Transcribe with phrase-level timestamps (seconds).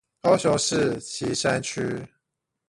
[0.23, 2.07] 高雄市旗山區